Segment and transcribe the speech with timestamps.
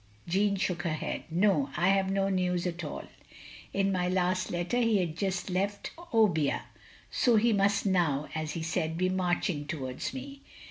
[0.27, 3.03] Jeanne shook her head." No, I have no news at all.
[3.71, 6.63] In my last letter he had jtist left Obbia;
[7.11, 10.41] so he must now, as he said, be marching towards me."